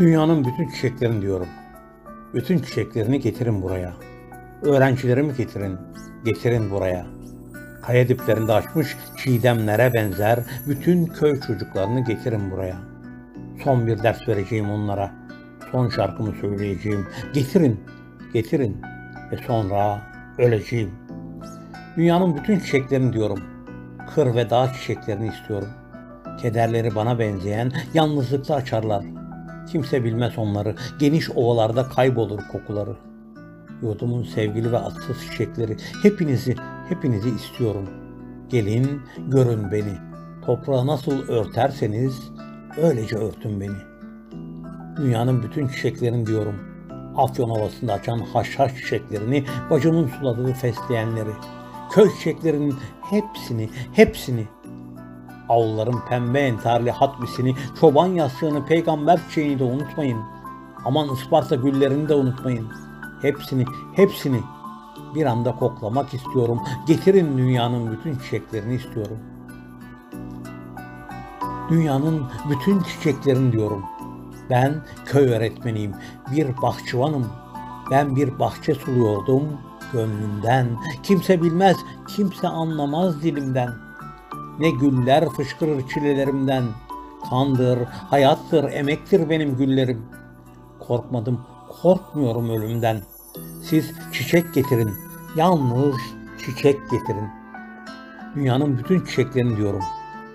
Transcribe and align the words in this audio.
Dünyanın 0.00 0.44
bütün 0.44 0.68
çiçeklerini 0.68 1.22
diyorum. 1.22 1.48
Bütün 2.34 2.58
çiçeklerini 2.58 3.20
getirin 3.20 3.62
buraya. 3.62 3.92
Öğrencilerimi 4.62 5.36
getirin, 5.36 5.76
getirin 6.24 6.70
buraya. 6.70 7.06
Kaya 7.82 8.08
diplerinde 8.08 8.52
açmış 8.52 8.96
çiğdemlere 9.16 9.94
benzer 9.94 10.38
bütün 10.68 11.06
köy 11.06 11.40
çocuklarını 11.40 12.04
getirin 12.04 12.50
buraya. 12.50 12.76
Son 13.64 13.86
bir 13.86 14.02
ders 14.02 14.28
vereceğim 14.28 14.70
onlara. 14.70 15.10
Son 15.72 15.88
şarkımı 15.88 16.34
söyleyeceğim. 16.40 17.06
Getirin, 17.34 17.80
getirin. 18.34 18.82
Ve 19.32 19.36
sonra 19.46 20.02
öleceğim. 20.38 20.90
Dünyanın 21.96 22.36
bütün 22.36 22.58
çiçeklerini 22.58 23.12
diyorum. 23.12 23.40
Kır 24.14 24.34
ve 24.34 24.50
dağ 24.50 24.72
çiçeklerini 24.72 25.28
istiyorum. 25.28 25.68
Kederleri 26.42 26.94
bana 26.94 27.18
benzeyen 27.18 27.72
yalnızlıkta 27.94 28.54
açarlar. 28.54 29.19
Kimse 29.68 30.04
bilmez 30.04 30.38
onları. 30.38 30.74
Geniş 30.98 31.30
ovalarda 31.30 31.88
kaybolur 31.88 32.40
kokuları. 32.52 32.96
Yurdumun 33.82 34.22
sevgili 34.22 34.72
ve 34.72 34.78
atsız 34.78 35.16
çiçekleri. 35.30 35.76
Hepinizi, 36.02 36.56
hepinizi 36.88 37.30
istiyorum. 37.30 37.88
Gelin, 38.48 39.02
görün 39.28 39.72
beni. 39.72 39.94
Toprağı 40.46 40.86
nasıl 40.86 41.28
örterseniz 41.28 42.14
öylece 42.76 43.16
örtün 43.16 43.60
beni. 43.60 43.90
Dünyanın 44.96 45.42
bütün 45.42 45.68
çiçeklerini 45.68 46.26
diyorum. 46.26 46.54
Afyon 47.16 47.50
havasında 47.50 47.92
açan 47.92 48.18
haşhaş 48.18 48.76
çiçeklerini, 48.76 49.44
bacımın 49.70 50.08
suladığı 50.08 50.52
fesleğenleri, 50.52 51.30
köy 51.92 52.08
çiçeklerinin 52.18 52.74
hepsini, 53.02 53.68
hepsini 53.92 54.48
Avluların 55.50 56.00
pembe 56.08 56.40
entarlı 56.40 56.90
hatmisini, 56.90 57.54
çoban 57.80 58.06
yastığını, 58.06 58.66
peygamber 58.66 59.20
çiçeğini 59.28 59.58
de 59.58 59.64
unutmayın. 59.64 60.18
Aman 60.84 61.14
Isparta 61.14 61.54
güllerini 61.54 62.08
de 62.08 62.14
unutmayın. 62.14 62.68
Hepsini, 63.22 63.64
hepsini 63.92 64.40
bir 65.14 65.26
anda 65.26 65.56
koklamak 65.56 66.14
istiyorum. 66.14 66.60
Getirin 66.86 67.38
dünyanın 67.38 67.92
bütün 67.92 68.18
çiçeklerini 68.18 68.74
istiyorum. 68.74 69.18
Dünyanın 71.70 72.26
bütün 72.50 72.82
çiçeklerini 72.82 73.52
diyorum. 73.52 73.84
Ben 74.50 74.74
köy 75.06 75.28
öğretmeniyim, 75.28 75.94
bir 76.32 76.62
bahçıvanım. 76.62 77.26
Ben 77.90 78.16
bir 78.16 78.38
bahçe 78.38 78.74
suluyordum 78.74 79.48
gönlümden. 79.92 80.66
Kimse 81.02 81.42
bilmez, 81.42 81.76
kimse 82.08 82.48
anlamaz 82.48 83.22
dilimden.'' 83.22 83.89
Ne 84.60 84.70
güller 84.70 85.28
fışkırır 85.28 85.88
çilelerimden. 85.88 86.64
Kandır, 87.30 87.78
hayattır, 87.84 88.72
emektir 88.72 89.30
benim 89.30 89.56
güllerim. 89.56 90.02
Korkmadım, 90.78 91.40
korkmuyorum 91.82 92.50
ölümden. 92.50 93.00
Siz 93.62 93.92
çiçek 94.12 94.54
getirin, 94.54 94.90
yalnız 95.36 95.96
çiçek 96.38 96.90
getirin. 96.90 97.28
Dünyanın 98.34 98.78
bütün 98.78 99.04
çiçeklerini 99.04 99.56
diyorum. 99.56 99.82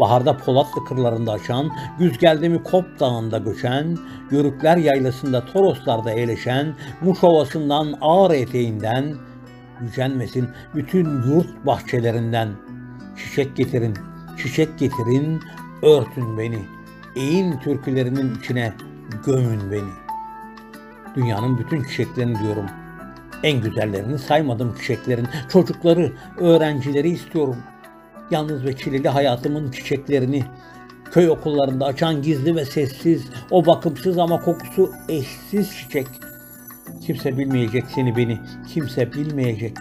Baharda 0.00 0.36
Polatlı 0.36 0.84
kırlarında 0.84 1.32
açan, 1.32 1.70
güz 1.98 2.18
geldi 2.18 2.48
mi 2.48 2.62
Kop 2.62 3.00
Dağı'nda 3.00 3.38
göçen, 3.38 3.98
Yörükler 4.30 4.76
yaylasında 4.76 5.44
Toroslarda 5.46 6.10
eğleşen, 6.10 6.74
Muş 7.00 7.24
Ovası'ndan 7.24 7.98
Ağrı 8.00 8.36
eteğinden, 8.36 9.14
gücenmesin 9.80 10.48
bütün 10.74 11.22
yurt 11.22 11.66
bahçelerinden. 11.66 12.48
Çiçek 13.16 13.56
getirin, 13.56 13.94
çiçek 14.38 14.78
getirin, 14.78 15.40
örtün 15.82 16.38
beni. 16.38 16.58
Eğin 17.16 17.58
türkülerinin 17.58 18.34
içine 18.38 18.72
gömün 19.26 19.70
beni. 19.70 19.90
Dünyanın 21.16 21.58
bütün 21.58 21.82
çiçeklerini 21.82 22.38
diyorum. 22.38 22.66
En 23.42 23.60
güzellerini 23.60 24.18
saymadım 24.18 24.74
çiçeklerin. 24.80 25.26
Çocukları, 25.48 26.12
öğrencileri 26.38 27.08
istiyorum. 27.10 27.56
Yalnız 28.30 28.64
ve 28.64 28.76
çileli 28.76 29.08
hayatımın 29.08 29.70
çiçeklerini, 29.70 30.44
köy 31.10 31.28
okullarında 31.28 31.86
açan 31.86 32.22
gizli 32.22 32.56
ve 32.56 32.64
sessiz, 32.64 33.28
o 33.50 33.66
bakımsız 33.66 34.18
ama 34.18 34.40
kokusu 34.40 34.92
eşsiz 35.08 35.76
çiçek. 35.76 36.06
Kimse 37.06 37.38
bilmeyecek 37.38 37.84
seni 37.94 38.16
beni, 38.16 38.40
kimse 38.74 39.12
bilmeyecek. 39.12 39.76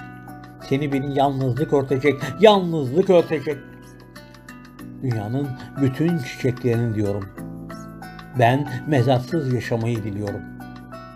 Seni 0.70 0.94
beni 0.94 1.18
yalnızlık 1.18 1.74
örtecek, 1.74 2.22
yalnızlık 2.40 3.10
örtecek. 3.10 3.58
Dünyanın 5.04 5.48
bütün 5.82 6.18
çiçeklerini 6.18 6.96
diyorum. 6.96 7.30
Ben 8.40 8.68
mezarsız 8.88 9.54
yaşamayı 9.54 10.04
diliyorum. 10.04 10.42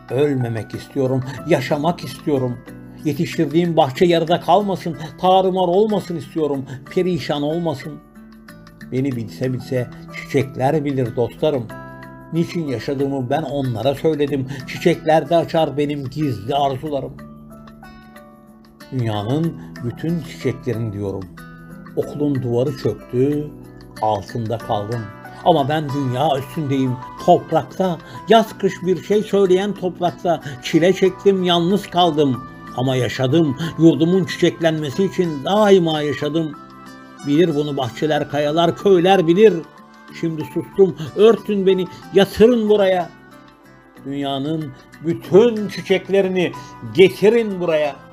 Ölmemek 0.10 0.76
istiyorum, 0.76 1.24
yaşamak 1.48 2.04
istiyorum. 2.04 2.58
Yetiştirdiğim 3.06 3.78
bahçe 3.78 4.06
yarıda 4.06 4.40
kalmasın, 4.40 4.98
tarumar 5.22 5.68
olmasın 5.68 6.16
istiyorum, 6.16 6.66
perişan 6.96 7.42
olmasın. 7.42 7.94
Beni 8.92 9.12
bilse 9.16 9.54
bilse 9.54 9.88
çiçekler 10.16 10.86
bilir 10.86 11.16
dostlarım. 11.16 11.68
Niçin 12.34 12.68
yaşadığımı 12.68 13.30
ben 13.30 13.42
onlara 13.44 13.96
söyledim. 13.96 14.48
Çiçeklerde 14.68 15.36
açar 15.36 15.78
benim 15.78 16.10
gizli 16.10 16.56
arzularım. 16.56 17.14
Dünyanın 18.92 19.62
bütün 19.84 20.20
çiçeklerini 20.20 20.94
diyorum. 20.94 21.24
Okulun 21.96 22.44
duvarı 22.44 22.78
çöktü, 22.78 23.48
altında 24.02 24.58
kaldım. 24.58 25.02
Ama 25.46 25.70
ben 25.70 25.90
dünya 25.90 26.30
üstündeyim, 26.40 26.96
toprakta, 27.26 27.98
yaz 28.30 28.58
kış 28.58 28.74
bir 28.84 29.04
şey 29.04 29.24
söyleyen 29.24 29.74
toprakta. 29.74 30.42
Çile 30.64 30.94
çektim, 30.94 31.44
yalnız 31.44 31.88
kaldım. 31.88 32.44
Ama 32.78 32.96
yaşadım, 32.96 33.58
yurdumun 33.80 34.26
çiçeklenmesi 34.26 35.04
için 35.04 35.46
daima 35.46 36.02
yaşadım. 36.02 36.52
Bilir 37.28 37.56
bunu 37.56 37.78
bahçeler, 37.78 38.30
kayalar, 38.30 38.78
köyler 38.78 39.28
bilir. 39.28 39.54
Şimdi 40.20 40.44
sustum, 40.54 40.96
örtün 41.16 41.66
beni, 41.66 41.88
yatırın 42.14 42.70
buraya. 42.70 43.10
Dünyanın 44.06 44.72
bütün 45.06 45.70
çiçeklerini 45.70 46.52
getirin 46.94 47.60
buraya.'' 47.60 48.07